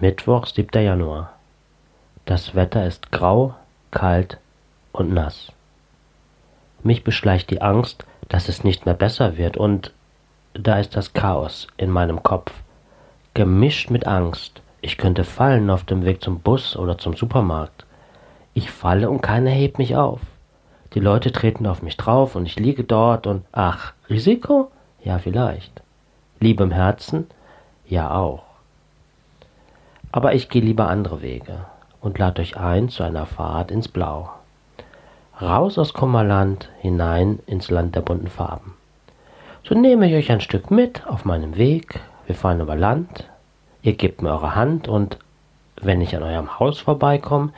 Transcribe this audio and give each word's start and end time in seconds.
Mittwoch, 0.00 0.46
7. 0.46 0.80
Januar. 0.80 1.32
Das 2.24 2.54
Wetter 2.54 2.86
ist 2.86 3.10
grau, 3.10 3.56
kalt 3.90 4.38
und 4.92 5.12
nass. 5.12 5.50
Mich 6.84 7.02
beschleicht 7.02 7.50
die 7.50 7.60
Angst, 7.60 8.04
dass 8.28 8.48
es 8.48 8.62
nicht 8.62 8.86
mehr 8.86 8.94
besser 8.94 9.36
wird 9.36 9.56
und 9.56 9.92
da 10.54 10.78
ist 10.78 10.94
das 10.94 11.14
Chaos 11.14 11.66
in 11.76 11.90
meinem 11.90 12.22
Kopf, 12.22 12.52
gemischt 13.34 13.90
mit 13.90 14.06
Angst. 14.06 14.62
Ich 14.82 14.98
könnte 14.98 15.24
fallen 15.24 15.68
auf 15.68 15.82
dem 15.82 16.04
Weg 16.04 16.22
zum 16.22 16.38
Bus 16.38 16.76
oder 16.76 16.96
zum 16.98 17.16
Supermarkt. 17.16 17.84
Ich 18.54 18.70
falle 18.70 19.10
und 19.10 19.20
keiner 19.20 19.50
hebt 19.50 19.78
mich 19.78 19.96
auf. 19.96 20.20
Die 20.94 21.00
Leute 21.00 21.32
treten 21.32 21.66
auf 21.66 21.82
mich 21.82 21.96
drauf 21.96 22.36
und 22.36 22.46
ich 22.46 22.56
liege 22.56 22.84
dort 22.84 23.26
und 23.26 23.44
ach, 23.50 23.94
Risiko? 24.08 24.70
Ja, 25.02 25.18
vielleicht. 25.18 25.82
Liebe 26.38 26.62
im 26.62 26.70
Herzen? 26.70 27.26
Ja, 27.88 28.12
auch. 28.12 28.47
Aber 30.10 30.34
ich 30.34 30.48
gehe 30.48 30.62
lieber 30.62 30.88
andere 30.88 31.22
Wege 31.22 31.66
und 32.00 32.18
lade 32.18 32.40
euch 32.40 32.56
ein 32.56 32.88
zu 32.88 33.02
einer 33.02 33.26
Fahrt 33.26 33.70
ins 33.70 33.88
Blau. 33.88 34.30
Raus 35.40 35.78
aus 35.78 35.92
Kummerland, 35.92 36.68
hinein 36.80 37.40
ins 37.46 37.70
Land 37.70 37.94
der 37.94 38.00
bunten 38.00 38.28
Farben. 38.28 38.74
So 39.64 39.74
nehme 39.74 40.08
ich 40.08 40.14
euch 40.14 40.32
ein 40.32 40.40
Stück 40.40 40.70
mit 40.70 41.06
auf 41.06 41.24
meinem 41.24 41.56
Weg. 41.56 42.00
Wir 42.26 42.34
fahren 42.34 42.60
über 42.60 42.74
Land. 42.74 43.28
Ihr 43.82 43.92
gebt 43.92 44.22
mir 44.22 44.30
eure 44.30 44.54
Hand 44.54 44.88
und 44.88 45.18
wenn 45.80 46.00
ich 46.00 46.16
an 46.16 46.22
eurem 46.22 46.58
Haus 46.58 46.80
vorbeikomme, 46.80 47.52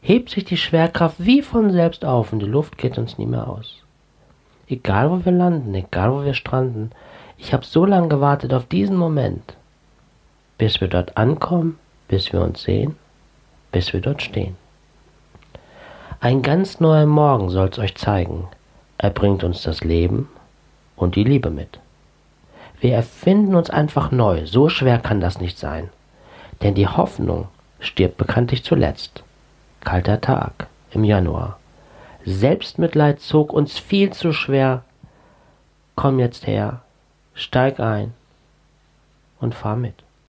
hebt 0.00 0.30
sich 0.30 0.44
die 0.44 0.56
Schwerkraft 0.56 1.24
wie 1.24 1.40
von 1.40 1.70
selbst 1.70 2.04
auf 2.04 2.32
und 2.32 2.40
die 2.40 2.46
Luft 2.46 2.76
geht 2.76 2.98
uns 2.98 3.16
nie 3.16 3.26
mehr 3.26 3.48
aus. 3.48 3.82
Egal 4.68 5.10
wo 5.10 5.24
wir 5.24 5.32
landen, 5.32 5.74
egal 5.74 6.12
wo 6.12 6.24
wir 6.24 6.34
stranden, 6.34 6.90
ich 7.38 7.52
habe 7.52 7.64
so 7.64 7.86
lange 7.86 8.08
gewartet 8.08 8.52
auf 8.52 8.66
diesen 8.66 8.96
Moment, 8.96 9.54
bis 10.58 10.80
wir 10.80 10.88
dort 10.88 11.16
ankommen 11.16 11.78
bis 12.12 12.30
wir 12.30 12.42
uns 12.42 12.62
sehen, 12.62 12.96
bis 13.70 13.94
wir 13.94 14.02
dort 14.02 14.20
stehen. 14.20 14.54
Ein 16.20 16.42
ganz 16.42 16.78
neuer 16.78 17.06
Morgen 17.06 17.48
soll's 17.48 17.78
euch 17.78 17.94
zeigen. 17.94 18.48
Er 18.98 19.08
bringt 19.08 19.42
uns 19.44 19.62
das 19.62 19.82
Leben 19.82 20.28
und 20.94 21.16
die 21.16 21.24
Liebe 21.24 21.48
mit. 21.48 21.80
Wir 22.80 22.92
erfinden 22.92 23.54
uns 23.54 23.70
einfach 23.70 24.10
neu, 24.10 24.44
so 24.44 24.68
schwer 24.68 24.98
kann 24.98 25.22
das 25.22 25.40
nicht 25.40 25.58
sein. 25.58 25.88
Denn 26.60 26.74
die 26.74 26.86
Hoffnung 26.86 27.48
stirbt 27.80 28.18
bekanntlich 28.18 28.62
zuletzt. 28.62 29.24
Kalter 29.80 30.20
Tag 30.20 30.66
im 30.90 31.04
Januar. 31.04 31.58
Selbstmitleid 32.26 33.20
zog 33.20 33.54
uns 33.54 33.78
viel 33.78 34.12
zu 34.12 34.34
schwer. 34.34 34.84
Komm 35.96 36.18
jetzt 36.18 36.46
her, 36.46 36.82
steig 37.32 37.80
ein 37.80 38.12
und 39.40 39.54
fahr 39.54 39.76
mit. 39.76 39.94